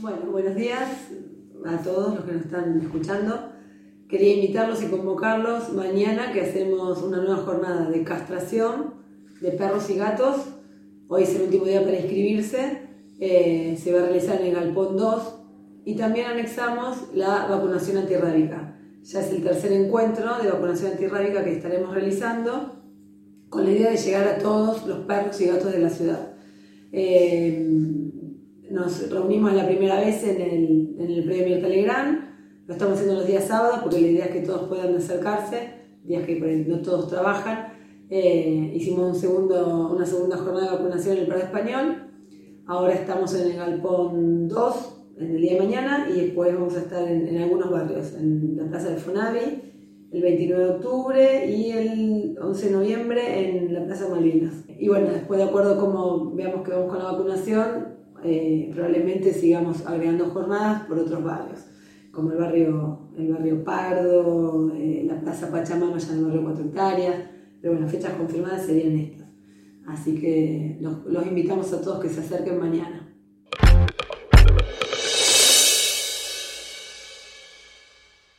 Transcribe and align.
Bueno, 0.00 0.30
buenos 0.30 0.54
días 0.54 0.88
a 1.66 1.76
todos 1.82 2.14
los 2.14 2.24
que 2.24 2.32
nos 2.32 2.46
están 2.46 2.80
escuchando. 2.80 3.52
Quería 4.08 4.36
invitarlos 4.36 4.82
y 4.82 4.86
convocarlos 4.86 5.74
mañana 5.74 6.32
que 6.32 6.40
hacemos 6.40 7.02
una 7.02 7.18
nueva 7.18 7.42
jornada 7.42 7.90
de 7.90 8.02
castración 8.02 8.94
de 9.42 9.50
perros 9.50 9.90
y 9.90 9.96
gatos. 9.96 10.36
Hoy 11.06 11.24
es 11.24 11.34
el 11.34 11.42
último 11.42 11.66
día 11.66 11.84
para 11.84 11.98
inscribirse. 11.98 12.88
Eh, 13.18 13.78
se 13.78 13.92
va 13.92 14.00
a 14.00 14.04
realizar 14.04 14.40
en 14.40 14.46
el 14.46 14.54
Galpón 14.54 14.96
2 14.96 15.34
y 15.84 15.96
también 15.96 16.28
anexamos 16.28 17.14
la 17.14 17.46
vacunación 17.48 17.98
antirrábica. 17.98 18.78
Ya 19.02 19.20
es 19.20 19.30
el 19.32 19.42
tercer 19.42 19.72
encuentro 19.72 20.38
de 20.42 20.50
vacunación 20.50 20.92
antirrábica 20.92 21.44
que 21.44 21.56
estaremos 21.56 21.92
realizando 21.92 22.80
con 23.50 23.64
la 23.64 23.70
idea 23.70 23.90
de 23.90 23.98
llegar 23.98 24.28
a 24.28 24.38
todos 24.38 24.86
los 24.86 25.00
perros 25.00 25.38
y 25.42 25.44
gatos 25.44 25.70
de 25.70 25.78
la 25.78 25.90
ciudad. 25.90 26.32
Eh, 26.90 27.90
nos 28.70 29.10
reunimos 29.10 29.52
la 29.52 29.66
primera 29.66 30.00
vez 30.00 30.22
en 30.24 30.40
el, 30.40 30.96
en 30.98 31.10
el 31.10 31.24
premio 31.24 31.60
Telegram, 31.60 32.30
lo 32.66 32.72
estamos 32.72 32.94
haciendo 32.94 33.16
los 33.16 33.26
días 33.26 33.44
sábados 33.44 33.80
porque 33.82 34.00
la 34.00 34.06
idea 34.06 34.24
es 34.26 34.30
que 34.30 34.40
todos 34.40 34.68
puedan 34.68 34.94
acercarse, 34.94 35.70
días 36.04 36.24
que 36.24 36.38
no 36.68 36.80
todos 36.80 37.08
trabajan. 37.08 37.72
Eh, 38.08 38.72
hicimos 38.74 39.14
un 39.14 39.14
segundo, 39.14 39.90
una 39.92 40.06
segunda 40.06 40.36
jornada 40.36 40.70
de 40.70 40.76
vacunación 40.76 41.16
en 41.16 41.22
el 41.22 41.26
Prado 41.28 41.42
Español, 41.42 41.96
ahora 42.66 42.94
estamos 42.94 43.34
en 43.34 43.50
el 43.50 43.56
Galpón 43.56 44.48
2 44.48 44.96
en 45.18 45.30
el 45.32 45.40
día 45.40 45.54
de 45.54 45.60
mañana 45.60 46.08
y 46.08 46.20
después 46.20 46.54
vamos 46.54 46.76
a 46.76 46.80
estar 46.80 47.06
en, 47.06 47.28
en 47.28 47.42
algunos 47.42 47.70
barrios, 47.70 48.14
en 48.14 48.56
la 48.56 48.64
Plaza 48.68 48.90
del 48.90 48.98
Fonavi, 48.98 49.62
el 50.12 50.22
29 50.22 50.64
de 50.64 50.70
octubre 50.70 51.50
y 51.50 51.70
el 51.70 52.38
11 52.40 52.66
de 52.66 52.72
noviembre 52.72 53.50
en 53.50 53.74
la 53.74 53.84
Plaza 53.84 54.08
Malvinas. 54.08 54.64
Y 54.78 54.88
bueno, 54.88 55.10
después 55.10 55.38
de 55.38 55.44
acuerdo 55.44 55.78
como 55.78 56.32
veamos 56.34 56.62
que 56.62 56.72
vamos 56.72 56.88
con 56.88 56.98
la 56.98 57.12
vacunación, 57.12 57.99
eh, 58.24 58.70
probablemente 58.72 59.32
sigamos 59.32 59.86
agregando 59.86 60.26
jornadas 60.26 60.82
por 60.84 60.98
otros 60.98 61.22
barrios, 61.22 61.60
como 62.12 62.32
el 62.32 62.38
barrio, 62.38 63.10
el 63.16 63.32
barrio 63.32 63.64
Pardo, 63.64 64.72
eh, 64.74 65.04
la 65.06 65.20
Plaza 65.20 65.50
Pachamama 65.50 65.98
ya 65.98 66.12
en 66.12 66.18
el 66.18 66.24
barrio 66.24 66.44
Cuatro 66.44 66.64
Hectáreas, 66.64 67.16
pero 67.60 67.74
bueno, 67.74 67.88
fechas 67.88 68.14
confirmadas 68.14 68.66
serían 68.66 68.96
estas. 68.96 69.28
Así 69.86 70.14
que 70.20 70.78
los 70.80 71.26
invitamos 71.26 71.72
a 71.72 71.80
todos 71.80 72.00
que 72.00 72.08
se 72.08 72.20
acerquen 72.20 72.58
mañana. 72.58 73.10